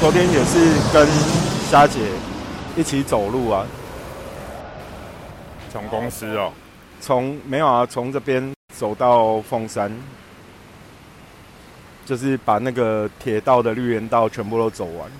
[0.00, 0.58] 昨天也是
[0.94, 1.06] 跟
[1.70, 2.00] 虾姐
[2.74, 3.66] 一起走路啊，
[5.70, 6.50] 从公司哦，
[7.02, 9.92] 从没有啊，从这边走到凤山，
[12.06, 15.10] 就是把那个铁道的绿园道全部都走完，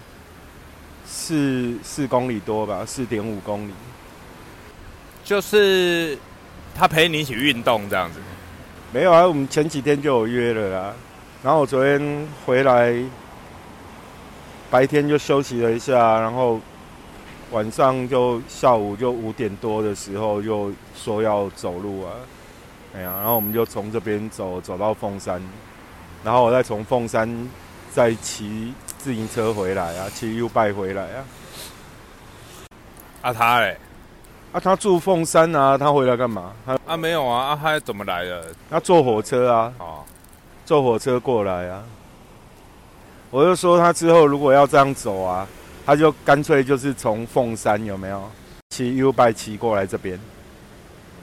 [1.06, 3.72] 四四公里多吧，四点五公里。
[5.22, 6.16] 就是
[6.74, 8.18] 他陪你一起运动这样子。
[8.92, 10.94] 没有啊，我们前几天就有约了啦。
[11.42, 12.94] 然后我昨天回来，
[14.70, 16.60] 白天就休息了一下，然后
[17.50, 22.12] 晚上就下午就五点多的时候又说要走路啊。
[22.94, 25.42] 哎呀，然后我们就从这边走走到凤山，
[26.24, 27.48] 然后我再从凤山
[27.92, 31.24] 再骑自行车回来啊，骑 U 拜回来啊。
[33.22, 33.76] 啊他嘞？
[34.52, 36.52] 啊他住凤山啊，他回来干嘛？
[36.64, 38.46] 他啊没有啊，啊他怎么来的？
[38.68, 39.72] 他坐火车啊。
[39.78, 40.04] 哦，
[40.64, 41.82] 坐火车过来啊！
[43.30, 45.46] 我就说他之后如果要这样走啊，
[45.86, 48.28] 他就干脆就是从凤山有没有
[48.70, 50.18] 骑 U 拜骑过来这边，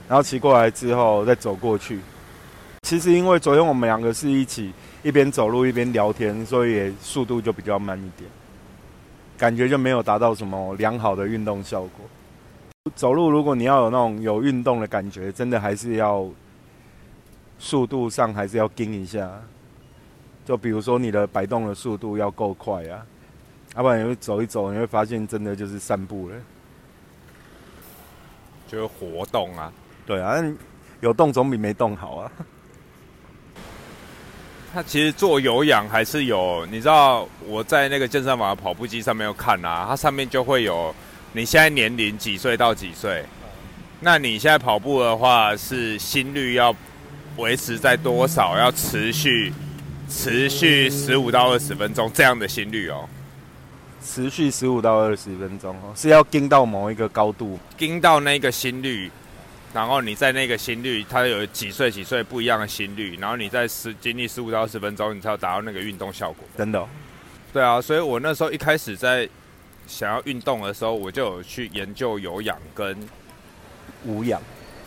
[0.08, 2.00] 然后骑过来之后再走过去。
[2.82, 8.30] 其实因为昨天我们两个是一起一边走路一边聊天，所以也速度就比较慢一点，
[9.36, 12.06] 感觉就没有达到什么良好的运动效果。
[12.94, 16.26] 走路如果你要有那种有运动的感觉，真的还是要。
[17.60, 19.28] 速度上还是要跟一下，
[20.48, 23.04] 就比如说你的摆动的速度要够快啊，
[23.76, 26.36] 要不然你会走一走，你会发现真的就是散步了，
[28.66, 29.70] 就是活动啊，
[30.06, 30.42] 对啊，
[31.02, 32.32] 有动总比没动好啊。
[34.72, 40.94] 他其实做有氧还是有，你知道我在那个健身房的跑步机上面有看啊，它上面就会有
[41.34, 43.22] 你现在年龄几岁到几岁，
[44.00, 46.74] 那你现在跑步的话是心率要。
[47.36, 48.58] 维持在多少？
[48.58, 49.52] 要持续
[50.08, 53.08] 持续十五到二十分钟这样的心率哦。
[54.02, 59.10] 持续十五到二十分钟哦，是要盯到某一个高度，盯到那个心率，
[59.74, 66.44] 然后你在那个心率，它有几岁几岁不一样的心率，然后你在十经历十五到二十分钟，你才要达到那个运动效果。
[66.56, 66.86] 真的？
[67.52, 69.28] 对啊，所以我那时候一开始在
[69.86, 72.96] 想要运动的时候，我就有去研究有氧跟
[74.04, 74.40] 无氧。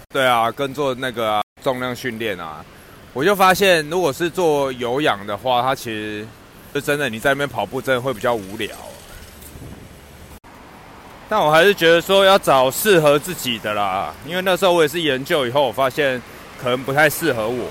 [0.10, 1.42] 对啊，跟做那个。
[1.62, 2.66] 重量训练啊，
[3.14, 6.26] 我就发现，如果是做有氧的话，它其实
[6.74, 8.70] 是真的，你在那边跑步真的会比较无聊。
[11.28, 16.22] 但我还是觉得说要找适合自己的啦，因为那时候我也是研究以后，我发现
[16.58, 17.70] 可能不太适合我。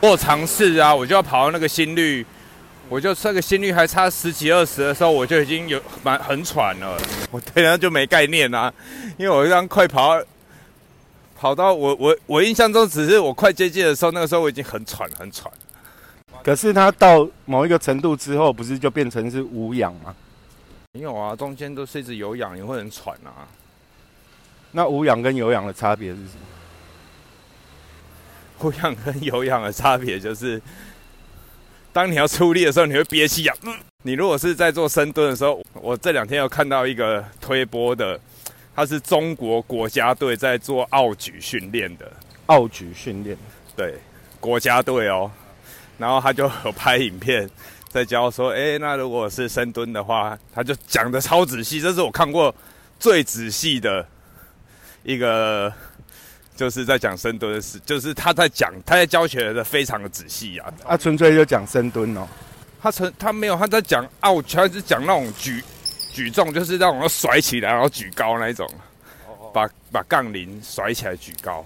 [0.00, 2.24] 我尝试啊，我就要跑到那个心率，
[2.88, 6.98] 我就这个心率还差十几二十的时候，我就已经有蛮很喘了。
[7.30, 8.72] 我对那就没概念啊，
[9.18, 10.18] 因为我这样快跑。
[11.42, 15.52] 跑到我我我印象中，只是我快接近的时候，那个时候我已经很喘很喘。
[16.44, 20.14] 可是它到某一个程度之后，不是就变成是无氧吗？
[20.92, 23.42] 没有啊，中间都是一直有氧，也会很喘啊。
[24.70, 26.38] 那无氧跟有氧的差别是什么？
[28.60, 30.62] 无氧跟有氧的差别就是，
[31.92, 33.56] 当你要出力的时候，你会憋气啊。
[34.04, 38.20] 你如果是在做深蹲的时候，我这两天有看到一个推波的。
[38.74, 42.10] 他是中国国家队在做奥举训练的，
[42.46, 43.36] 奥举训练，
[43.76, 43.94] 对，
[44.40, 45.30] 国家队哦。
[45.98, 47.48] 然后他就有拍影片
[47.90, 52.52] 在教说，哎，那如果是深蹲的话，他就讲的超仔细，这是我看过
[52.98, 54.04] 最仔细的
[55.02, 55.70] 一个，
[56.56, 60.72] 就是在讲深蹲的事，就是他在讲，他在教学的非常的仔细啊。
[60.82, 62.26] 他纯粹就讲深蹲哦，
[62.80, 65.62] 他纯他没有他在讲奥，他是讲那种举。
[66.12, 68.68] 举重就是让我甩起来，然后举高那一种，
[69.52, 71.64] 把把杠铃甩起来举高。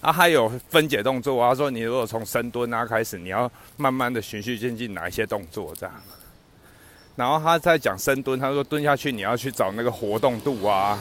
[0.00, 5.94] 啊，还有分解动作啊，说你如果从深蹲啊开始，你要慢慢的循序渐进哪一些动作这样。
[7.16, 10.98] 然后他在讲深蹲，他说蹲下去你要去找那个活动度啊，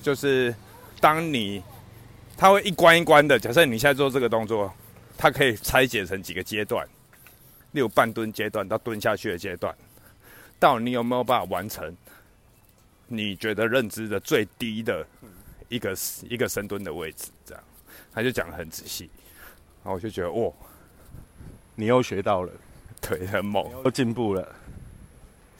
[0.00, 0.54] 就是
[1.00, 1.62] 当你
[2.36, 4.72] 他会一关一关的，假设你现在做这个动作，
[5.18, 6.86] 它可以拆解成几个阶段，
[7.72, 9.74] 例如半蹲阶段到蹲下去的阶段。
[10.62, 11.92] 到你有没有办法完成？
[13.08, 15.04] 你觉得认知的最低的
[15.68, 15.96] 一个
[16.30, 17.64] 一个深蹲的位置，这样，
[18.14, 19.10] 他就讲的很仔细，
[19.82, 20.52] 然后我就觉得，哇，
[21.74, 22.52] 你又学到了，
[23.00, 24.54] 腿，很猛，又进步了。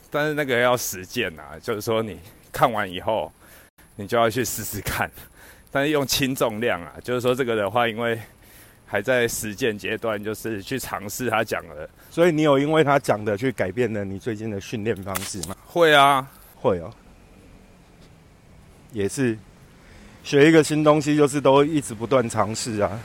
[0.09, 2.21] 但是那个要实践啊，就是说你
[2.53, 3.33] 看完以后，
[3.97, 5.11] 你就要去试试看，
[5.73, 8.21] 但是用轻重量啊，就是说这个的话，因为。
[8.93, 11.89] 还在实践阶段，就是去尝试他讲的。
[12.11, 15.57] 所以你有因为他讲的去改变了你最近的训练方式吗？
[15.65, 16.93] 会啊，会哦。
[18.93, 19.39] 也是
[20.23, 23.01] 学一个新东西，就是都一直不断尝试啊。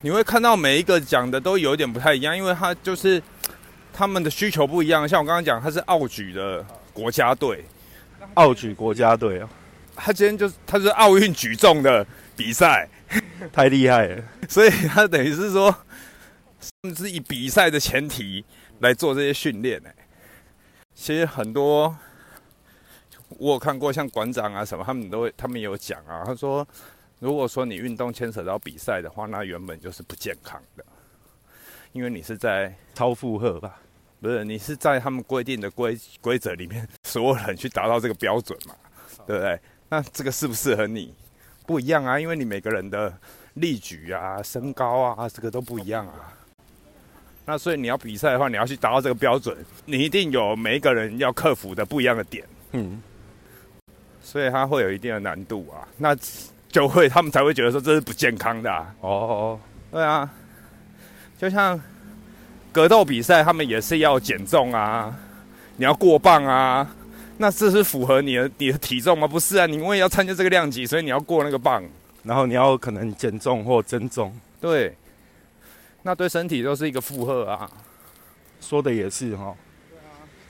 [0.00, 3.22] 你会看到每一个讲的都有点不太一样，因为他就是
[3.92, 5.06] 他们的需求不一样。
[5.06, 7.62] 像我刚刚讲，他是奥举的国家队，
[8.32, 9.50] 奥举国家队啊，
[9.94, 12.88] 他今天就是他是奥运举重的比赛，
[13.52, 14.24] 太厉害了。
[14.48, 15.74] 所以他等于是说，
[16.82, 18.44] 甚至以比赛的前提
[18.80, 19.90] 来做这些训练呢。
[20.94, 21.94] 其实很多
[23.38, 26.22] 我有看过，像馆长啊什么，他们都会，他们有讲啊。
[26.24, 26.66] 他说，
[27.18, 30.84] 如果说你运动牵扯到比赛的话，那原本就是不健康的，
[31.92, 33.80] 因为你是在超负荷吧？
[34.20, 38.74] 不是，你是在他们规定的规规则里面，所有人去达到这个标准嘛？
[39.26, 39.60] 对不对？
[39.90, 41.14] 那这个适不适合你？
[41.66, 43.12] 不一样啊，因为你每个人的
[43.54, 46.32] 力举啊、身高啊，这个都不一样啊。
[47.44, 52.44] 那所以你要比赛的话，你要去达到这个标准，你一定有每一个人要克服的不一样的点。
[52.72, 53.02] 嗯，
[54.22, 55.86] 所以它会有一定的难度啊。
[55.96, 56.16] 那
[56.68, 58.86] 就会他们才会觉得说这是不健康的。
[59.00, 59.58] 哦，
[59.90, 60.28] 对啊，
[61.38, 61.80] 就像
[62.72, 65.16] 格斗比赛，他们也是要减重啊，
[65.76, 66.88] 你要过磅啊。
[67.38, 69.26] 那这是符合你的你的体重吗？
[69.26, 71.82] 不是啊，你因为要参加这个量级，所以你要过那个磅，
[72.22, 74.34] 然后你要可能减重或增重。
[74.60, 74.94] 对。
[76.02, 77.68] 那对身体都是一个负荷啊，
[78.60, 79.52] 说的也是哈，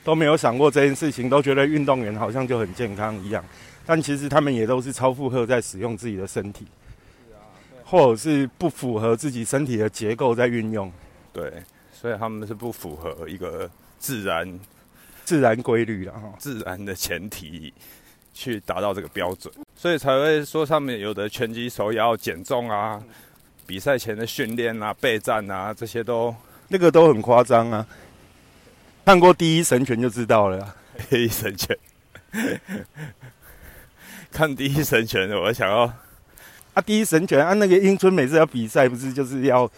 [0.04, 3.42] 都没有想过这件事情，都觉得运动员好像就很健康一样，
[3.86, 6.66] 但其实他们也都是超负荷在使用自己的身体，
[7.86, 10.92] 或者是不符合自己身体的结构在运用，
[11.32, 11.50] 对，
[11.90, 14.60] 所以他们是不符合一个自然
[15.26, 17.74] 自然规律了哈，自然的前提
[18.32, 23.02] 去达到这个标准，所以才会说上面有的拳击手要减重啊。
[23.66, 26.32] 比赛前的训练啊、备战啊，这些都
[26.68, 27.84] 那个都很夸张啊。
[29.04, 30.76] 看过《第一神拳》就知道了，
[31.10, 31.76] 《第一神拳》
[34.30, 35.94] 看《第一神拳》，我想要啊，
[36.82, 39.68] 《第一神拳》啊，那个英春每次要比赛，不是就是要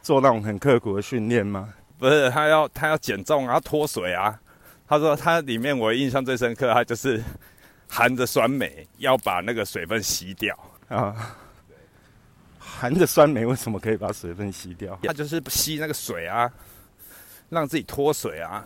[0.00, 1.74] 做那种很刻苦的训练吗？
[1.98, 4.40] 不是，他要他要减重啊，脱水啊。
[4.86, 7.22] 他说他里面我印象最深刻，他就是
[7.88, 10.56] 含着酸梅要把那个水分吸掉
[10.88, 11.36] 啊。
[12.58, 14.98] 含着酸梅为什么可以把水分吸掉？
[15.02, 16.52] 他就是吸那个水啊，
[17.48, 18.64] 让自己脱水啊，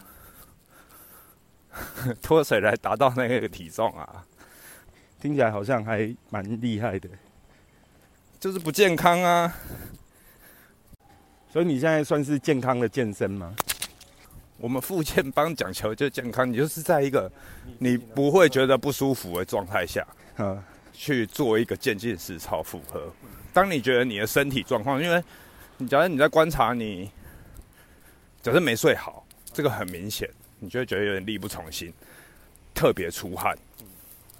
[2.22, 4.24] 脱水来达到那个体重啊。
[5.20, 7.08] 听起来好像还蛮厉害的，
[8.40, 9.52] 就是不健康啊。
[11.52, 13.54] 所以你现在算是健康的健身吗？
[14.58, 17.30] 我们复健帮讲求就健康，你就是在一个
[17.78, 20.06] 你不会觉得不舒服的状态下，
[20.36, 20.62] 啊，
[20.92, 23.10] 去做一个渐进式超负荷。
[23.52, 25.22] 当你觉得你的身体状况，因为
[25.76, 27.08] 你假如你在观察你，
[28.42, 30.28] 假设没睡好，这个很明显，
[30.58, 31.92] 你就会觉得有点力不从心，
[32.74, 33.56] 特别出汗，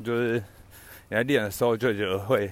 [0.04, 0.42] 就是
[1.08, 2.50] 你在练的时候就觉得会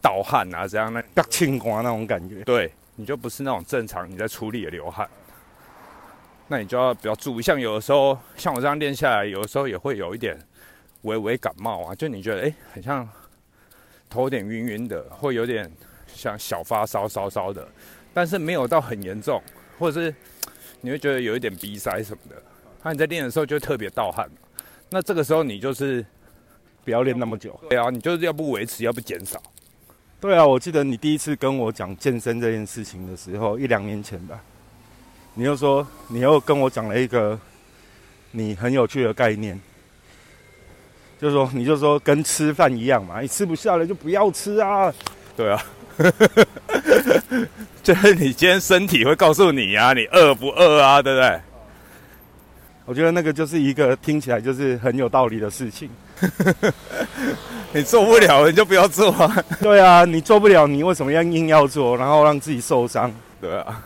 [0.00, 5.08] 盗汗啊，这样那要清光那种感觉，对，你就不是那种正常你在出力的流汗，
[6.48, 7.42] 那你就要比较注意。
[7.42, 10.38] 像有的时候，像我这样练下来，有的时候也会有一点
[11.02, 13.08] 微微感冒啊，就你觉得哎，很像
[14.08, 15.70] 头有点晕晕的，会有点。
[16.16, 17.66] 像小发烧烧烧的，
[18.12, 19.42] 但是没有到很严重，
[19.80, 20.14] 或者是
[20.80, 22.40] 你会觉得有一点鼻塞什么的，
[22.84, 24.30] 那你在练的时候就特别盗汗，
[24.90, 26.06] 那这个时候你就是
[26.84, 27.58] 不要练那么久。
[27.68, 29.42] 对啊，你就是要不维持，要不减少。
[30.20, 34.40] 对啊，我记得你第一次跟我讲健身这件事情的时候，一两年前吧，
[35.34, 37.38] 你又说你又跟我讲了一个
[38.30, 39.60] 你很有趣的概念，
[41.20, 44.92] 就是说你就说跟吃饭一样嘛，你吃不下了就不要吃啊。
[45.36, 45.62] 对啊。
[47.82, 51.00] 就是你今天身体会告诉你啊，你饿不饿啊？
[51.02, 51.40] 对不对？
[52.84, 55.88] 我觉得那个就是一个听起来就是很有道理的事情。
[57.72, 59.44] 你做不了，你就不要做啊。
[59.60, 63.12] 对啊，你做不了，你为什么要硬要做，然后让自己受伤？
[63.40, 63.82] 对啊。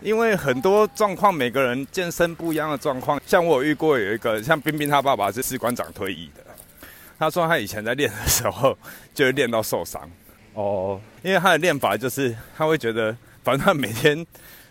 [0.00, 3.20] 因为很多状况，每个人健身不一样的状况。
[3.26, 6.44] 像我遇过有一个，像冰冰他爸爸是士官长退役的。
[7.18, 8.76] 他说他以前在练的时候，
[9.12, 10.08] 就会练到受伤。
[10.54, 14.24] 哦，因为他的练法就是他会觉得，反正他每天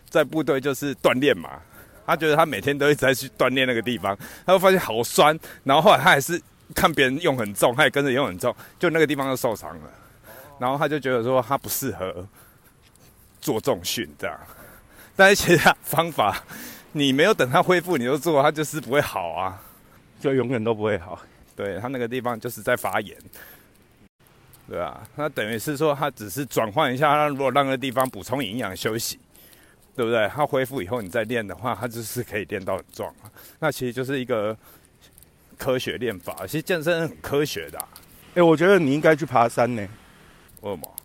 [0.10, 1.60] 在部队就是锻炼嘛，
[2.06, 6.42] 他觉得他每天都一直在去锻炼那个地方，他会发现好酸，然后后来他还是
[6.74, 9.90] 看别人用很重，他也跟着用很重，就那个地方就受伤了，
[10.58, 12.26] 然后他就觉得说他不适合
[13.42, 14.38] 做重训这样，
[15.18, 16.42] 但是其他方法
[16.94, 19.62] 你没有等它恢复你就做，它就是不会好啊，
[20.20, 21.20] 就永远都不会好。
[21.56, 23.18] 对它那个地方就是在发炎，
[24.70, 25.02] 对啊？
[25.16, 29.20] 那等于是说，它只是转换一下，让如果让那个地方补充营养休息，
[29.96, 30.28] 对不对？
[30.28, 33.26] 它恢复以后你再练的话，它就是可以练到很壮啊。
[33.60, 34.56] 那其实就是一个
[35.58, 37.80] 科学练法，其实健身很科学的。
[38.36, 39.82] 哎，我觉得你应该去爬山呢。
[40.62, 40.96] 为什么？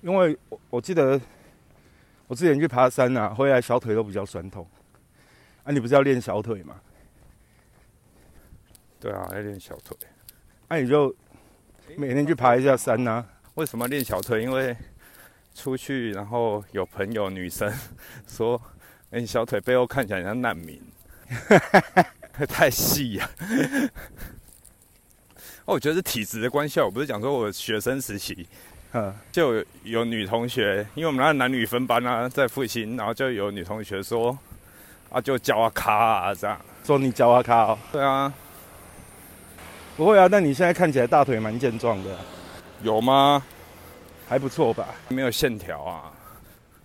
[0.00, 1.20] 因为我我记得
[2.26, 4.66] 我之前去爬山啊，回来小腿都比较酸痛。
[5.64, 6.80] 啊，你不是要练小腿吗？
[8.98, 9.96] 对啊，要练小腿。
[10.68, 11.14] 那你就
[11.96, 13.24] 每天去爬一下山呐。
[13.54, 14.42] 为什么练小腿？
[14.42, 14.76] 因为
[15.54, 17.72] 出去然后有朋友女生
[18.26, 18.60] 说
[19.10, 20.82] ：“哎，小腿背后看起来像难民。
[22.48, 23.30] ”太细呀！
[25.64, 26.80] 哦，我觉得是体质的关系。
[26.80, 28.46] 我不是讲说我学生时期，
[28.96, 34.36] 嗯，就有女同学，因为我们那男女分班啊，在复兴，然后就有女同学说
[35.12, 37.78] ：“啊，就教啊卡啊这样。”说你教啊卡哦？
[37.92, 38.32] 对啊。
[39.98, 42.18] 不会啊，那你现在看起来大腿蛮健壮的，
[42.82, 43.42] 有吗？
[44.26, 44.88] 还不错吧？
[45.08, 46.10] 没有线条啊，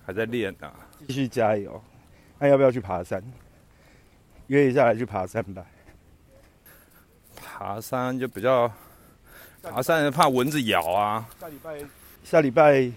[0.06, 0.70] 还在练呢，
[1.08, 1.82] 继续加油。
[2.40, 3.24] 那要不要去爬山？
[4.48, 5.66] 约一下来去爬山吧。
[7.42, 8.70] 爬山就比较，
[9.64, 11.26] 爬山怕蚊子咬啊。
[11.40, 11.80] 下礼拜，
[12.24, 12.90] 下礼拜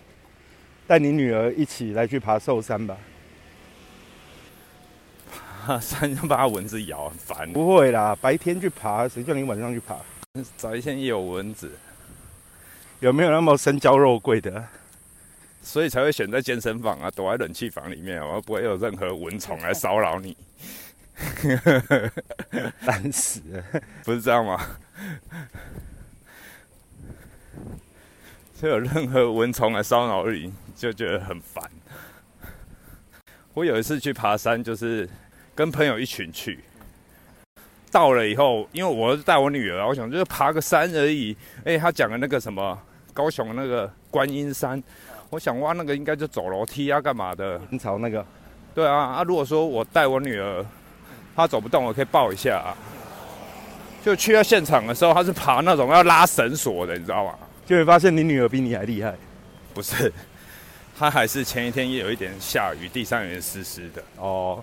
[0.87, 2.97] 带你女儿一起来去爬寿山吧。
[5.67, 7.53] 爬山就怕蚊子咬，很烦。
[7.53, 9.97] 不会啦，白天去爬，谁叫你晚上去爬？
[10.57, 11.73] 早一天也有蚊子，
[13.01, 14.63] 有没有那么生娇肉贵的？
[15.63, 20.37] 所以才会选在健身房啊，躲在冷气房里面，我不会有任何蚊虫来骚扰你。
[22.81, 23.65] 烦死了，
[24.05, 24.61] 不是这样吗？
[28.65, 31.63] 就有任何蚊虫来骚扰你，就觉得很烦。
[33.53, 35.07] 我有一次去爬山，就是。
[35.55, 36.59] 跟朋友一群去，
[37.93, 41.37] 到了以后，因为我带我女儿，我想就是爬个山而已。
[41.65, 42.77] 哎，他讲的那个什么
[43.13, 44.83] 高雄那个观音山，
[45.31, 47.61] 我想哇，那个应该就走楼梯啊，干嘛的？
[47.71, 48.27] 很潮那个。
[48.75, 50.65] 对啊，啊，如果说我带我女儿，
[51.37, 52.57] 她走不动，我可以抱一下。
[52.57, 52.75] 啊。
[54.03, 57.35] 就去到现场的时候，他是爬那种要拉绳索的，你知道吗？
[57.67, 59.15] 就会发现你女儿比你还厉害。
[59.73, 60.13] 不是，
[60.97, 64.03] 她还是前一天也有一点下雨，地上有点湿湿的。
[64.17, 64.63] 哦。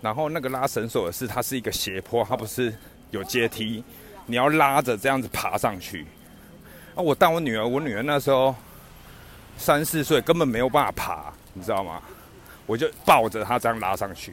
[0.00, 2.74] 然后那个拉绳索的是，它是一个斜坡，它不是
[3.10, 3.84] 有阶梯，
[4.26, 6.04] 你要拉着这样子爬上去。
[6.94, 8.54] 啊，我带我女儿，我女儿那时候
[9.56, 12.02] 三四岁，根本没有办法爬，你知道吗？
[12.66, 14.32] 我就抱着她这样拉上去，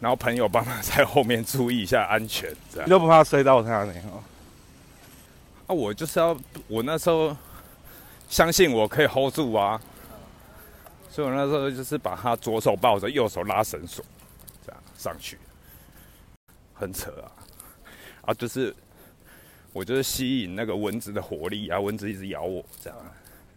[0.00, 2.86] 然后朋友帮忙在后面注意一下安全，这样。
[2.86, 3.92] 你都不怕摔到她呢？
[5.66, 6.36] 啊，我就是要，
[6.68, 7.36] 我那时候
[8.28, 9.80] 相信我可以 hold 住啊。
[11.08, 14.02] 所以我那时候就是把他左手抱着，右手拉绳索，
[14.64, 15.36] 这样上去，
[16.72, 17.28] 很扯啊！
[18.22, 18.74] 啊，就是
[19.74, 22.98] 我就是吸引那个蚊子的活力啊，蚊子一直咬我这样。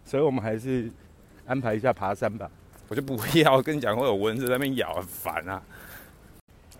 [0.04, 0.90] 所以我们还是
[1.46, 2.50] 安排一下爬山吧。
[2.88, 5.62] 我就不要跟你讲会有蚊子在那边咬，很烦啊。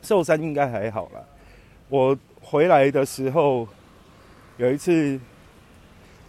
[0.03, 1.25] 寿山应该还好啦。
[1.89, 3.67] 我回来的时候
[4.59, 5.19] 有一次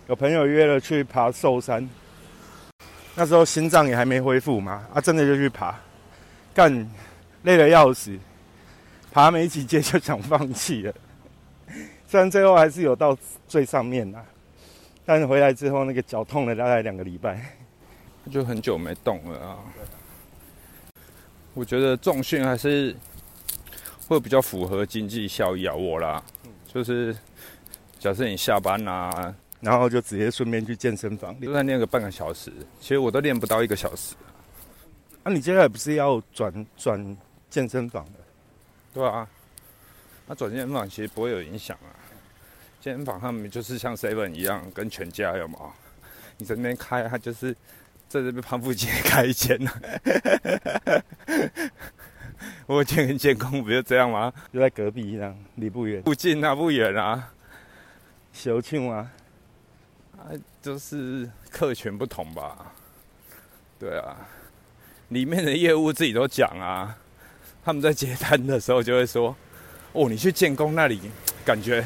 [0.07, 1.88] 有朋友约了去爬寿山。
[3.15, 5.75] 那时候心脏也还没恢复嘛，啊，真的就去爬，
[6.53, 6.88] 干，
[7.43, 8.15] 累得要死，
[9.12, 10.93] 爬没几阶就想放弃了。
[12.07, 13.17] 虽然最后还是有到
[13.48, 14.24] 最上面啦，
[15.03, 17.57] 但是回来之后那个脚痛了大概两个礼拜，
[18.29, 19.57] 就很久没动了啊。
[21.55, 22.96] 我觉得重训还是
[24.07, 26.24] 会比较符合经济效益啊，我啦，
[26.72, 27.17] 就是
[28.07, 29.35] 假设你下班啊。
[29.59, 34.13] 然后就直接顺便去健身房，就在练个半个小时，其实我都练不到一个小时。
[35.23, 37.17] 那你接下来不是要转转
[37.49, 38.19] 健身房的？
[38.93, 39.27] 对啊，
[40.27, 41.89] 那转健身房其实不会有影响啊。
[42.79, 45.57] 健身房他们就是像 Seven 一样，跟全家有吗？
[46.37, 47.51] 你在那边开，他就是
[48.07, 49.71] 在这边胖富街开一间呢。
[52.67, 54.31] 我见跟监工不就这样吗？
[54.53, 56.03] 就在隔壁一样，离不远。
[56.03, 57.33] 不近啊，不远啊。
[58.38, 59.12] 小庆啊。
[60.15, 60.29] 啊，
[60.62, 62.72] 就是客群不同吧？
[63.79, 64.15] 对啊，
[65.10, 66.96] 里面的业务自己都讲啊，
[67.65, 69.36] 他们在接单的时候就会说
[69.94, 71.00] ：“哦，你去建工那里，
[71.44, 71.84] 感觉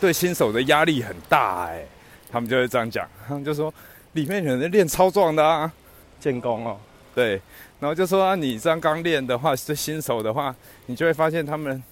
[0.00, 1.84] 对新手的压力很大哎。”
[2.30, 3.72] 他们就会这样讲，他们就说
[4.12, 5.72] 里面有人练超壮的啊，
[6.20, 6.78] 建工哦，
[7.14, 7.40] 对，
[7.80, 10.54] 然后就说啊，你这样刚练的话，是新手的话，
[10.86, 11.82] 你就会发现他们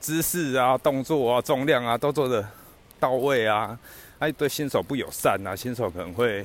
[0.00, 2.44] 姿势啊、动作啊、重量啊都做的
[2.98, 3.78] 到位啊。
[4.18, 6.44] 哎，对新手不友善啊，新手可能会，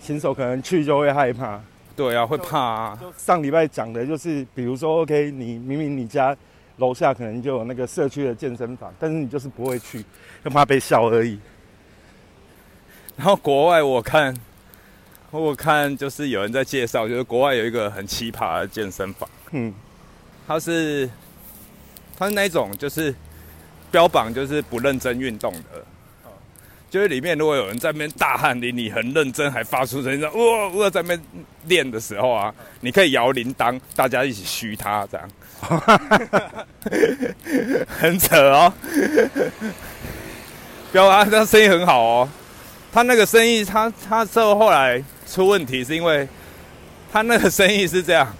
[0.00, 1.60] 新手可能去就会害怕，
[1.96, 2.98] 对啊，会怕啊。
[3.16, 6.36] 上礼拜讲的就是，比如说，OK，你明明你家
[6.76, 10.04] 楼下可能就有那个社区的健身房，但是你就是不会去，
[10.44, 11.40] 就怕被笑而已。
[13.16, 14.32] 然后国外我看，
[15.32, 19.74] 我看就是有人在介绍，就是国外有一个很奇葩的健身房，嗯，
[20.46, 21.10] 它是，
[22.18, 23.14] 他是那种就是
[23.90, 25.84] 标榜就是不认真运动的。
[26.88, 31.20] 就是里面如果有人在那边大汗淋漓、很认真，还发出声音“哇哇”在那边
[31.64, 35.28] 练的时候啊，你可以摇铃铛，大家一起嘘他，这样，
[37.88, 38.72] 很扯哦。
[40.92, 42.28] 不要啊，他生意很好哦。
[42.92, 46.26] 他那个生意，他他之后后来出问题，是因为
[47.12, 48.32] 他那个生意是这样，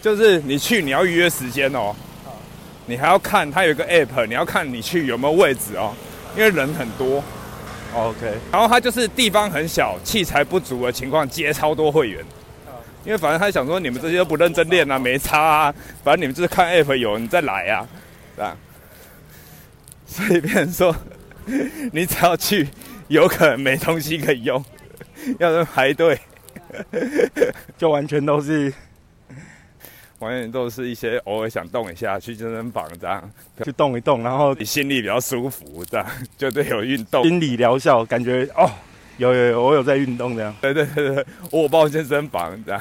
[0.00, 1.94] 就是你去你要预约时间哦，
[2.86, 5.94] 你还要看他有一个 app，你要看你去有没有位置哦，
[6.36, 7.22] 因为人很多。
[7.94, 12.24] OK，然后他就是地方很小，器材不足的情况接超多会员，
[13.04, 17.86] 因为反正他想说你们这些都不认真练啊，没差啊，反正你们就是看 app 有你再来啊，
[18.36, 18.56] 这样，
[20.06, 20.96] 所以变成说
[21.92, 22.68] 你只要去，
[23.06, 24.64] 有可能没东西可以用，
[25.38, 26.18] 要人排队，
[27.78, 28.72] 就完全都是
[30.24, 33.30] 完全都是一些偶尔想动一下去健身房这样，
[33.62, 37.22] 去动一动，然后你心里比较舒服这样，就对有运动。
[37.22, 38.68] 心理疗效，感觉哦，
[39.18, 40.54] 有有有，我有在运动这样。
[40.60, 42.80] 对对对对，我报健身房这样，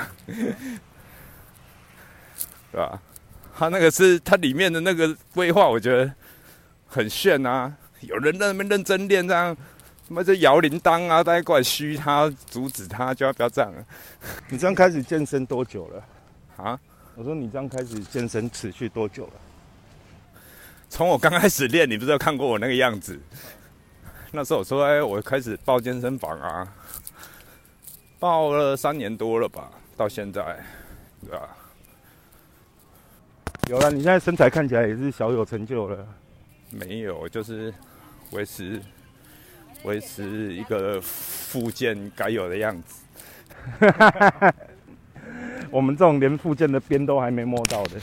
[2.72, 3.00] 对吧？
[3.56, 6.12] 他那个是它里面的那个规划，我觉得
[6.88, 7.72] 很炫啊！
[8.00, 9.56] 有人在那边认真练，这样
[10.08, 13.72] 什么这摇铃铛啊，大家过来嘘他，阻止他，就要不要这样
[14.50, 16.04] 你这样开始健身多久了？
[16.58, 16.80] 啊？
[17.16, 19.34] 我说你这样开始健身持续多久了？
[20.90, 23.20] 从我刚开始练，你不是有看过我那个样子？
[24.32, 26.68] 那时候我说，哎，我开始报健身房啊，
[28.18, 30.60] 报了三年多了吧，到现在，
[31.22, 31.56] 对吧？
[33.68, 36.08] 有了，你现在身材看起来也是小有成就了。
[36.72, 37.72] 没有，就是
[38.32, 38.82] 维持
[39.84, 43.04] 维持一个附件该有的样子。
[45.74, 48.00] 我们这种连附件的边都还没摸到的，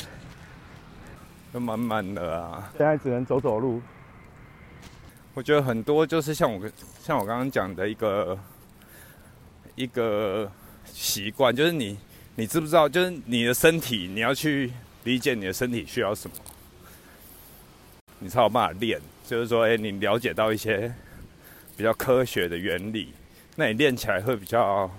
[1.52, 3.80] 都满满的啊，现在只能走走路。
[5.34, 6.68] 我觉得很多就是像我
[7.00, 8.36] 像我刚刚讲的一个
[9.76, 10.50] 一个
[10.84, 11.96] 习惯，就是你
[12.34, 14.72] 你知不知道，就是你的身体你要去
[15.04, 16.34] 理解你的身体需要什么，
[18.18, 19.00] 你才有办法练。
[19.24, 20.92] 就是说，哎、你了解到一些
[21.76, 23.14] 比较科学的原理，
[23.54, 24.90] 那你练起来会比较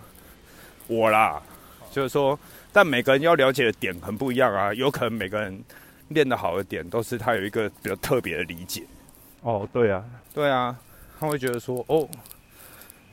[0.88, 1.43] 我啦。
[1.91, 2.39] 就是说，
[2.74, 5.64] 但每个人要了解的点很不一样啊，有可能每个人
[6.10, 8.84] 练得好的点都是他有一个比较特别的理解。
[9.42, 10.78] 哦，对啊，对啊，
[11.20, 12.08] 他会觉得说，哦，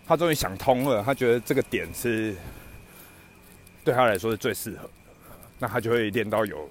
[0.06, 2.34] 他终于想通了，他觉得这个点是
[3.84, 4.88] 对他来说是最适合，
[5.58, 6.68] 那他就会练到有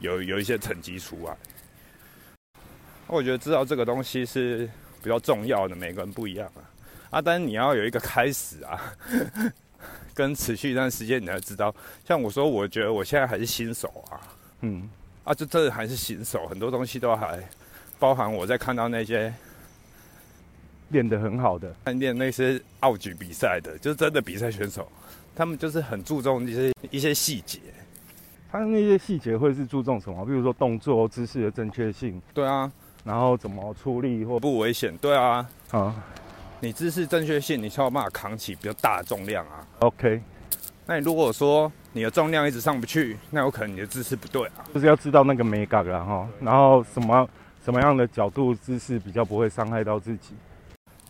[0.00, 1.36] 有有一些成绩出来。
[3.06, 4.70] 我觉得知道这个东西是
[5.02, 6.62] 比较重要的，每个人不一样啊。
[7.10, 8.80] 啊，但是你要有一个开始啊，
[10.14, 11.74] 跟持续一段时间，你才知道。
[12.06, 14.20] 像我说，我觉得我现在还是新手啊，
[14.60, 14.88] 嗯，
[15.24, 17.42] 啊，就真的还是新手，很多东西都还
[17.98, 19.32] 包含我在看到那些
[20.90, 21.74] 练得很好的。
[21.84, 24.90] 看练那些奥举比赛的，就是真的比赛选手，
[25.34, 27.58] 他们就是很注重一些一些细节。
[28.50, 30.26] 他那些细节会是注重什么？
[30.26, 32.70] 比如说动作姿势的正确性，对啊，
[33.02, 34.94] 然后怎么出力或不危险。
[34.98, 36.04] 对啊，啊
[36.64, 39.66] 你姿势正确性，你才有办法扛起比较大的重量啊。
[39.80, 40.22] ，OK，
[40.86, 44.62] 那你如果说你的重量一直上不去，那有可能你的姿势不对啊。
[44.72, 47.28] 就是要知道那个美感了哈，然后什么
[47.64, 50.36] 什么样的角度姿势比较不会伤害到自己。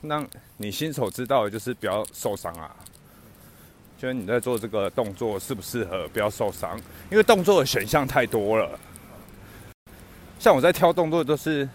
[0.01, 0.25] 那
[0.57, 2.75] 你新手知道的就是不要受伤啊，
[3.99, 8.81] 就是你在做这个动作适不适合，不要受伤，因为动作的选项太多了。
[10.39, 11.69] 像我在挑动作都是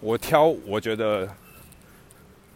[0.00, 1.28] 我挑我觉得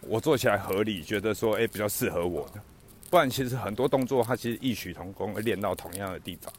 [0.07, 2.61] 我做起来合理，觉得说哎、比较适合我的，
[3.09, 6.53] 不然其实很多动作它其实异曲同工，会练到同样的地方。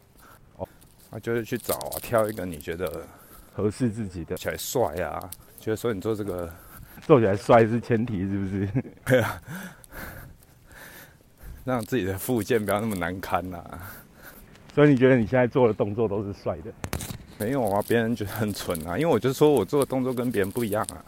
[0.57, 0.69] 哦，
[1.11, 3.07] 啊，就是去找啊，挑一个你觉得
[3.53, 5.31] 合适自己的，起来帅啊，
[5.61, 6.53] 觉得说你做这个
[7.07, 8.69] 做起来帅是前提，是不是？
[9.05, 9.43] 对啊，
[11.65, 13.63] 让自己的附件不要那么难堪呐、
[14.75, 16.73] 所以你觉得你现在做的动作都是帅的？
[17.39, 21.05] 没有啊，别人觉得很蠢啊，因为我就说我做的动作跟别人不一样啊。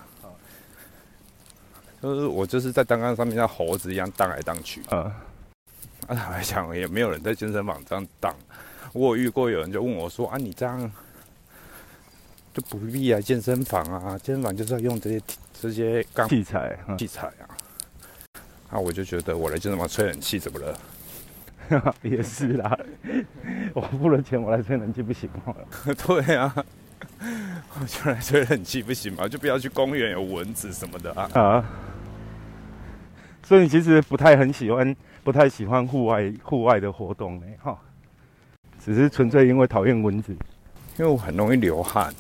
[2.15, 4.81] 就是我就是在单杠上面像猴子一样荡来荡去。
[4.91, 8.35] 嗯，啊，坦白讲，也没有人在健身房这样荡。
[8.93, 10.91] 我有遇过有人就问我说：“啊，你这样
[12.55, 15.21] 就不必啊，健身房啊，健身房就是要用这些
[15.61, 17.45] 这些杠器材，嗯器材啊。”
[18.71, 21.95] 啊，我就觉得我来健身房吹冷气怎么了？
[22.03, 22.79] 也是啦。
[23.75, 25.55] 我付了钱，我来吹冷气不行吗？
[26.07, 26.55] 对啊，
[27.79, 29.27] 我就来吹冷气不行吗？
[29.29, 31.31] 就不要去公园有蚊子什么的啊。
[31.35, 31.65] 啊，
[33.47, 37.79] 所以你其实不太很喜欢，不太喜欢户外户外的活动呢，哈。
[38.85, 40.35] 只是纯粹因为讨厌蚊子。
[40.99, 42.13] 因为我很容易流汗，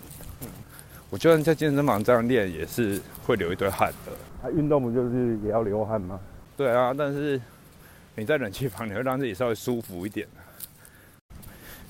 [1.11, 4.13] 我就算在健身房这样练，也是会流一堆汗的。
[4.47, 6.21] 啊，运动不就是也要流汗吗？
[6.57, 7.41] 对啊，但是
[8.15, 10.29] 你在冷气房，你会让自己稍微舒服一点，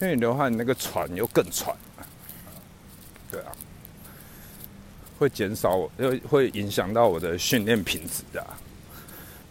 [0.00, 1.76] 因为你流汗，你那个喘又更喘。
[3.30, 3.52] 对啊，
[5.18, 8.56] 会减少，会会影响到我的训练品质啊。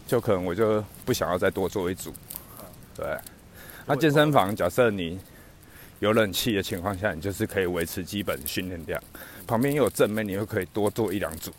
[0.06, 2.12] 就可能我就不想要再多做一组。
[2.94, 3.06] 对，
[3.84, 5.18] 那健身房假设你
[5.98, 9.02] 有冷气的情况下，你就是可以维持基本训练量。
[9.46, 11.50] 旁边又有正妹，你又可以多做一两组。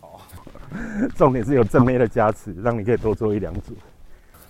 [0.00, 0.20] 哦，
[1.16, 3.76] 重点是有正妹的加持，让你可以多做一两组。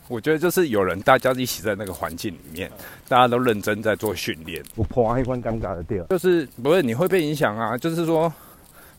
[0.09, 2.71] 我觉得就是有人大家一起在那个环境里面，
[3.09, 4.63] 大家都认真在做训练。
[4.75, 7.77] 我破一关尴尬的掉，就是不是你会被影响啊？
[7.77, 8.33] 就是说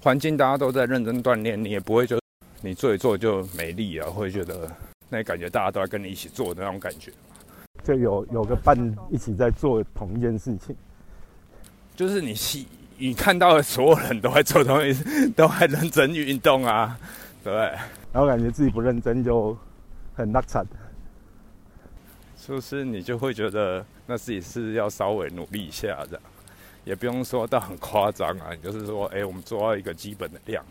[0.01, 2.19] 环境大家都在认真锻炼，你也不会就
[2.61, 4.69] 你做一做就没力了，会觉得
[5.09, 7.11] 那感觉大家都在跟你一起做的那种感觉。
[7.83, 8.77] 就有有个伴
[9.09, 10.75] 一起在做同一件事情，
[11.95, 12.67] 就是你细。
[13.01, 16.99] 你看到的所有人都在做东西， 都在认真运动啊，
[17.41, 17.53] 对
[18.11, 19.57] 然后感觉自己不认真就
[20.13, 20.65] 很拉惨，
[22.45, 22.83] 就是？
[22.83, 26.19] 你就会觉得那自己是要稍微努力一下的，
[26.83, 28.47] 也不用说到很夸张啊。
[28.51, 30.61] 你就是说，哎，我们做到一个基本的量，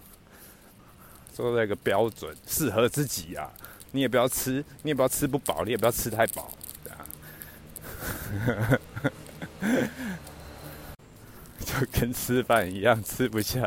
[1.38, 3.48] 做到一个标准，适合自己啊。
[3.92, 6.50] 你也不要吃，你也不要吃不饱，你也不要吃太饱，
[6.84, 6.98] 这样。
[11.60, 13.64] 就跟吃饭一样，吃不下。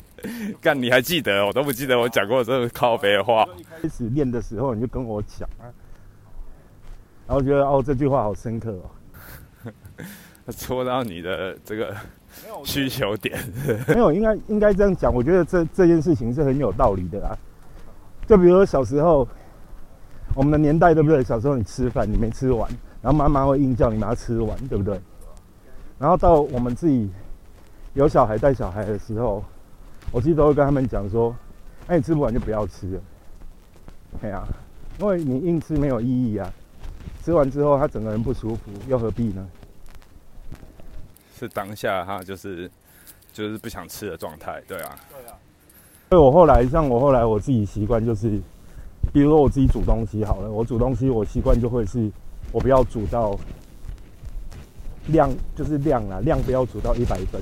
[0.59, 1.45] 干，你还记得？
[1.45, 3.47] 我都不记得我讲过这个靠背的话。
[3.57, 5.71] 一开始练的时候你就跟我讲啊，
[7.25, 8.71] 然后觉得哦这句话好深刻
[9.63, 9.71] 哦，
[10.57, 11.95] 戳到你的这个
[12.65, 13.39] 需求点。
[13.87, 15.13] 没有，应该应该这样讲。
[15.13, 17.37] 我觉得这这件事情是很有道理的啦。
[18.31, 19.27] 就比如说小时候，
[20.33, 21.21] 我们的年代对不对？
[21.21, 22.65] 小时候你吃饭你没吃完，
[23.01, 24.97] 然后妈妈会硬叫你把它吃完，对不对？
[25.99, 27.11] 然后到我们自己。
[27.93, 29.43] 有小孩带小孩的时候，
[30.13, 31.35] 我其实都会跟他们讲说
[31.87, 33.01] ：“哎，你吃不完就不要吃了。”
[34.21, 34.47] 对啊，
[34.97, 36.49] 因为你硬吃没有意义啊。
[37.21, 39.45] 吃完之后他整个人不舒服，又何必呢？
[41.37, 42.71] 是当下哈，就是
[43.33, 44.95] 就是不想吃的状态，对啊。
[45.09, 45.35] 对啊。
[46.11, 48.31] 所以我后来像我后来我自己习惯就是，
[49.13, 52.11] 比如说我自己煮东西好了，我煮东西我习惯就会是，
[52.51, 53.33] 我不要煮到
[55.07, 57.41] 量就是量啊，量不要煮到一百分。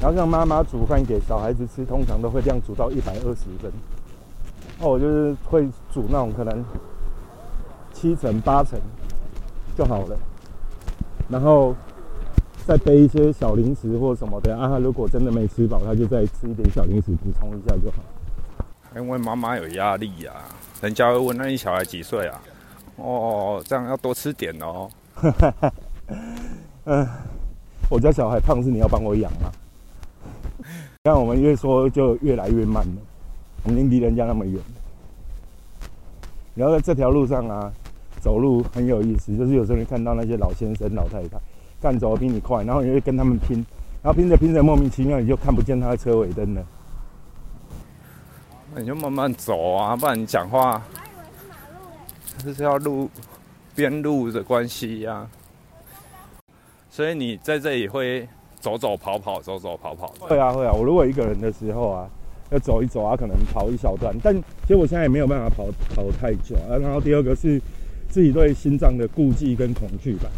[0.00, 3.72] 然后像妈妈煮饭给小孩子吃，通常都会量煮到一百二十分。
[4.78, 6.64] 哦，我就是会煮那种可能
[7.92, 8.78] 七成八成
[9.76, 10.16] 就好了，
[11.28, 11.74] 然后
[12.66, 14.68] 再备一些小零食或什么的啊。
[14.68, 18.02] 他如果真的没吃饱，他就再吃一点小零食补充一下就好。
[18.96, 20.32] 因为妈妈有压力呀，
[20.80, 22.40] 人家会问：那你小孩几岁啊？
[22.96, 24.90] 哦，这样要多吃点哦。
[26.84, 27.06] 嗯，
[27.88, 29.50] 我家小孩胖是你要帮我养啊？
[31.04, 33.02] 看我们越说就越来越慢了，
[33.64, 34.60] 我们已经离人家那么远。
[36.54, 37.72] 然后在这条路上啊，
[38.20, 41.38] 走路很有意思，就是有时候你看到那些老先生、老太太，
[41.80, 43.64] 干走比你快，然后你就跟他们拼，
[44.02, 46.62] 然后拼着拼着莫名其妙你就看不见他的车尾灯了。
[48.74, 50.82] 那你就慢慢走啊，不然你讲话，
[52.38, 53.08] 这是要路
[53.74, 55.26] 边路的关系呀。
[56.90, 58.28] 所以你在这里会。
[58.60, 60.12] 走走跑跑，走走跑跑。
[60.20, 62.06] 会啊会啊，我如果一个人的时候啊，
[62.50, 64.14] 要走一走啊，可能跑一小段。
[64.22, 65.64] 但其实我现在也没有办法跑
[65.94, 66.76] 跑太久啊。
[66.76, 67.58] 然后第二个是
[68.10, 70.28] 自己对心脏的顾忌跟恐惧吧，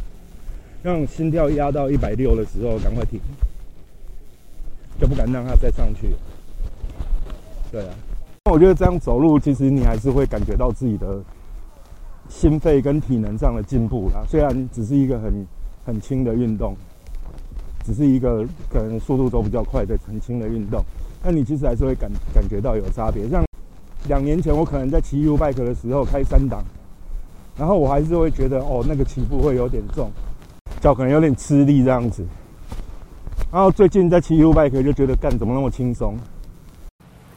[0.82, 3.20] 让心跳压到一百六的时候赶快停，
[5.00, 6.14] 就不敢让它再上去。
[7.70, 7.94] 对啊，
[8.44, 11.20] 那我觉得这样走路，其实你还是会感觉到自己的
[12.28, 14.24] 心肺跟体能上的进步啦。
[14.28, 15.46] 虽然只是一个很
[15.84, 16.76] 很轻的运动。
[17.84, 20.80] 只是一个可能速度都比较快的很轻的运动，
[21.20, 23.28] 那你其实还是会感感觉到有差别。
[23.28, 23.44] 像
[24.06, 26.62] 两年前我可能在骑 U bike 的时候开三档，
[27.58, 30.08] 然后我还是会觉得哦那个起步会有点重，
[30.82, 32.26] 脚可能有点吃力这样子。
[33.52, 36.18] 然后最近在骑 U bike 就觉得干怎么那么轻松？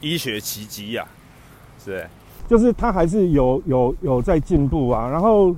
[0.00, 1.06] 医学奇迹呀，
[1.82, 2.04] 是，
[2.48, 5.08] 就是它还是有有有在进步啊。
[5.08, 5.54] 然后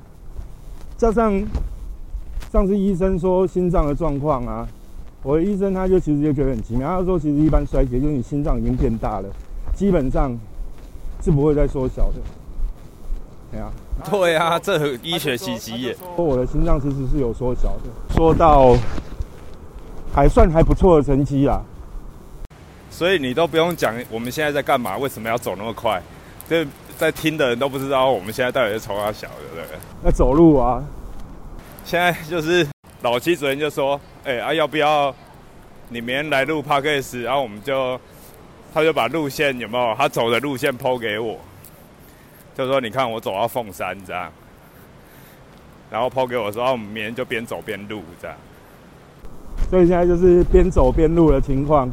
[0.99, 1.43] 加上
[2.53, 4.69] 上次医生说心脏的状况啊。
[5.25, 9.29] 我的医生他就其实就觉得很奇妙，他说其实一般衰竭就是你心脏已经变大了，
[9.75, 10.39] 基本上
[11.21, 12.21] 是不会再缩小的。
[13.51, 13.73] 对啊，
[14.11, 15.97] 对啊，这医学奇迹耶！
[16.17, 18.75] 说我的心脏其实是有缩小的，说到
[20.15, 21.61] 还算还不错的成绩啦。
[22.91, 26.03] 所以你都不用讲我们现在在干嘛，为什么要走那么快？
[26.49, 29.79] 这在听的人都不知道我们现在到底是从哪小，对不对？
[30.03, 30.83] 那走路啊。
[31.85, 32.67] 现在就是
[33.03, 34.01] 老七主任就说。
[34.25, 35.15] 哎啊，要不要
[35.89, 37.99] 你明天来录 podcast，然后我们就
[38.75, 41.39] 他就把路线有没有他走的路线抛给我，
[42.59, 44.29] 就说你看我走到凤山这样，
[45.93, 48.37] 然后抛给我说，我们明天就边走边录这样。
[49.71, 51.89] 所以现在就是边走边录的情况。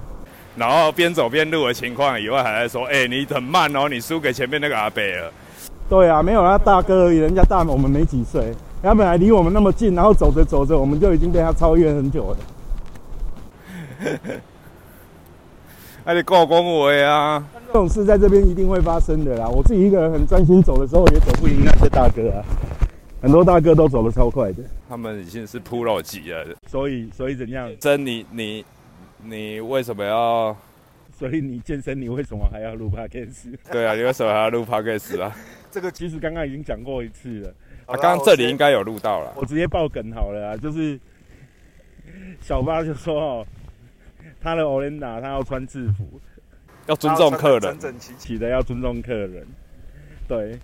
[0.56, 5.32] 然后边走边录的情况以外，还在说：“哎，你很慢哦，你输给前面那个阿伯了。”
[5.88, 8.51] 对啊，没有他大哥而已，人家大我们没几岁，
[8.82, 12.38] 他本来离我们那么近，然后走着走着，我们就已经被他超越很久了。
[16.06, 17.43] 那你告恭维啊！
[17.76, 19.50] 这种事在这边一定会发生的啦。
[19.50, 22.40] 我自己一个人很专心走的时候，也走不赢那些大哥啊。
[23.22, 26.56] 很多大哥都走得超快的，他们已经是 pro 级了。
[26.70, 27.70] 所以，所以怎样？
[27.78, 28.64] 真你你。
[29.26, 30.56] 你为什么要？
[31.20, 33.54] 所以你健身，你为什么还要录 podcast？
[33.70, 35.36] 对啊，你为什么还要录 podcast 啊？
[35.70, 37.50] 这个其实刚刚已经讲过一次了。
[37.88, 39.34] 啊，刚刚这里应该有录到了。
[39.36, 40.98] 我直接爆梗好了啊，就是
[42.40, 43.48] 小八就说哦，
[44.40, 46.22] 他的 Olinda 他要穿制服，
[46.88, 49.45] 要尊重客人，整整齐齐的要尊重客人。
[50.28, 50.60] 对，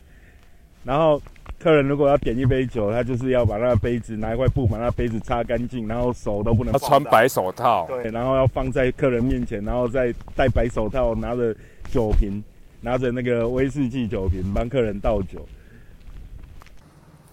[0.84, 1.22] 然后。
[1.60, 6.74] 客人如果要点一杯酒，他就是要把那个杯子拿一块布把那杯子擦干净，然后手都不能。
[6.74, 7.86] 他穿白手套。
[7.86, 11.56] 对，然后要放在客人面前，然后再戴白手套，拿着
[11.92, 12.44] 酒瓶，
[12.80, 15.48] 拿着那个威士忌酒瓶帮客人倒酒，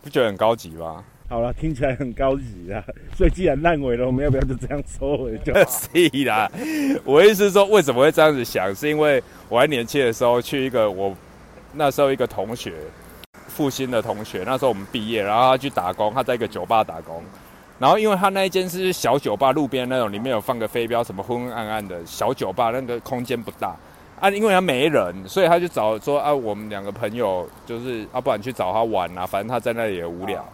[0.03, 1.03] 不觉得很高级吗？
[1.29, 2.83] 好了，听起来很高级啊。
[3.15, 5.37] 所以既然烂尾了，我们要不要就这样收尾？
[5.39, 6.51] 就 是啦。
[7.05, 8.75] 我意思是说，为什么会这样子想？
[8.75, 11.15] 是因为我还年轻的时候去一个我
[11.75, 12.73] 那时候一个同学。
[13.49, 17.21] 复兴的同学，那时候我们毕业，然后他去打工，他在一个酒吧打工，
[17.77, 23.75] 然后因为他那一间是小酒吧，路边那种，里面有放个飞镖，什么昏昏暗暗的小酒吧，那个空间不大
[24.21, 30.49] 啊，因为他没人，所以他就找说啊，我们两个朋友就是啊，不然去找他玩啊，反正他在那里也无聊，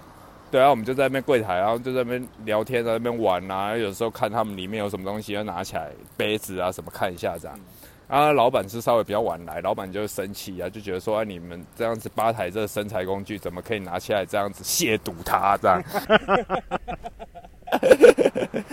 [0.55, 7.59] 对啊，我们就在那边柜台，然后就在那边聊天，在那边玩啊，有时候看他们里面有什么东西，要拿起来杯子啊什么看一下这样。
[8.07, 15.83] 啊，老板是稍微比较晚来，老板就生气啊，就觉得说，啊，你们这样子吧台这身材工具，怎么可以拿起来这样子亵渎他这样，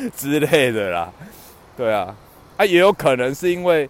[0.15, 1.11] 之类的啦，
[1.75, 2.15] 对啊，
[2.57, 3.89] 啊，也有可能是因为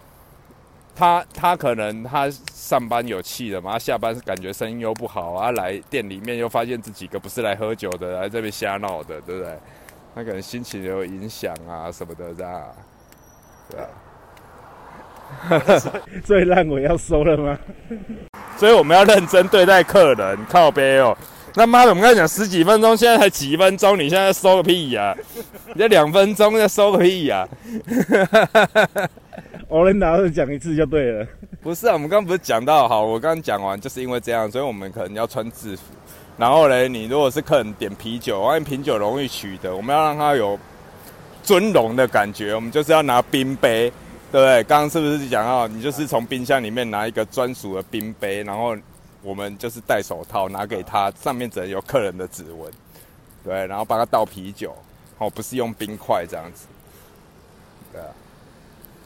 [0.95, 9.57] 他他可能他上班有气了嘛，下班感觉声音又不好啊，来店里面又发现这几个不是来喝酒的，来这边瞎闹的，对不对？
[10.13, 12.63] 他可能心情有影响啊什么的这样，
[13.69, 13.87] 对啊。
[16.25, 17.57] 最烂尾要收了吗？
[18.57, 21.17] 所以我们要认真对待客人，靠背哦。
[21.55, 25.15] 那妈的，我们刚才讲十几分钟，现在才几分钟，你现在收个屁呀？
[25.67, 27.47] 你这两分钟再收个屁呀？
[29.71, 31.25] 我能拿着讲一次就对了。
[31.61, 35.83] 不是啊，我们刚刚不是讲到好，我刚刚讲完就是因为这样，所以我们可能要穿制服。
[36.37, 40.59] 然后嘞，你如果是客人点啤酒，因为啤酒容易取得，我们要让他有
[41.41, 43.89] 尊荣的感觉，我们就是要拿冰杯。
[44.31, 44.63] 对不对？
[44.63, 48.73] 刚刚是不是讲到你就是从冰箱里面拿一个专属的冰杯，然后
[49.23, 52.71] 我们就是戴手套拿给他，上面只能有客人的指纹，
[53.43, 54.73] 对，然后帮他倒啤酒，
[55.17, 56.65] 哦，不是用冰块这样子，
[57.91, 58.07] 对啊，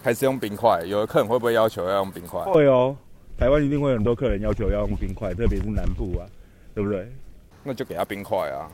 [0.06, 0.84] 还是用冰块？
[0.86, 2.40] 有的客人会不会要求要用冰块？
[2.44, 2.96] 会哦，
[3.40, 6.30] 台湾一定会很多客人要求要用冰块，特别是南部啊，
[6.76, 7.12] 对不对？
[7.64, 8.70] 那就给他冰块啊，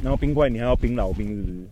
[0.00, 1.66] 然后冰块你还要冰老冰，是不是？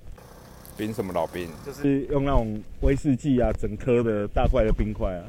[0.77, 1.49] 冰什么老冰？
[1.65, 5.23] 就是用那种威士忌啊，整颗的大块的冰块啊。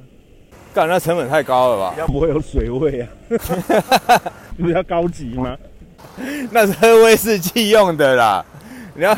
[0.74, 1.96] 干，那成本太高了吧？
[1.96, 3.10] 要不会有水味啊？
[4.58, 5.56] 比较高级吗？
[6.50, 8.44] 那是喝威士忌用的啦。
[9.00, 9.14] 你要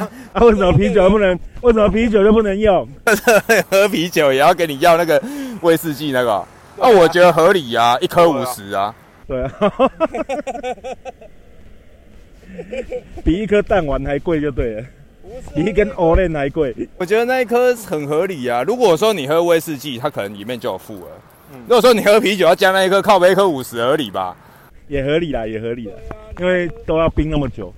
[0.45, 1.31] 为什么啤酒不能？
[1.61, 2.87] 为什么啤酒就不能用？
[3.71, 5.19] 喝啤酒也要给你要那个
[5.61, 6.45] 威士忌那个？
[6.77, 8.93] 那我觉得合理啊，一颗五十啊。
[9.27, 9.51] 对啊。
[13.25, 14.83] 比一颗弹丸还贵就对了。
[15.55, 18.61] 比一根欧链还贵，我觉得那一颗很合理啊。
[18.61, 21.07] 如果说你喝威士忌，它可能里面就有附了。
[21.67, 24.35] 如果说你喝啤酒要加那一颗，靠杯一颗五十合理吧？
[24.87, 25.93] 也合理啦，也合理啦。
[26.39, 27.73] 因为都要冰那么久，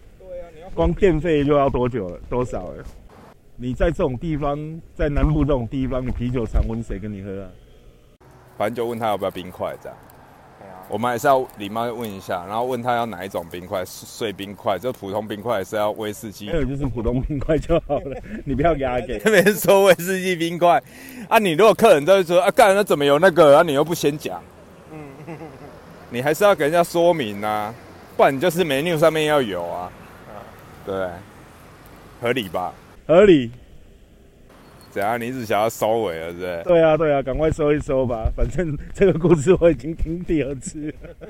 [0.74, 2.20] 光电费就要多久了？
[2.30, 2.84] 多少了？
[3.56, 4.58] 你在这种地方，
[4.96, 7.50] 在南部这种地方，你啤酒常温谁跟你喝啊？
[8.58, 9.98] 反正就问他要不要冰块这样。
[10.90, 16.48] 我们还是要礼貌问一下，然后问他要哪一种冰块，碎冰块，就普通冰块，还是要威士忌？
[16.48, 18.22] 没有，就是普通冰块就好了。
[18.44, 19.18] 你不要给他给。
[19.32, 20.84] 没人说威士忌冰块
[21.30, 21.40] 啊！
[21.40, 23.56] 你如果客人都会说啊，干那怎么有那个？
[23.56, 24.44] 啊，你又不先讲，
[24.92, 25.38] 嗯，
[26.10, 27.74] 你还是要给人家说明啊，
[28.18, 29.90] 不然你就是 menu 上面要有啊，
[30.86, 31.10] 对，
[32.22, 32.74] 合理吧？
[33.08, 33.52] 合理。
[34.92, 35.20] 怎样？
[35.20, 36.64] 你是想要收尾了，是不是？
[36.66, 38.32] 对啊，对啊，赶快收一收吧。
[38.36, 41.28] 反正这个故事我已经听第二次了。